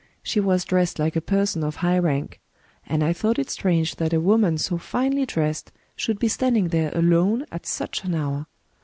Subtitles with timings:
[0.23, 2.41] She was dressed like a person of high rank;
[2.87, 6.91] and I thought it strange that a woman so finely dressed should be standing there
[6.97, 8.47] alone at such an hour.